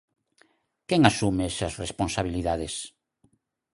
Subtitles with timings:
[0.87, 2.73] ¿Quen asume esas responsabilidades?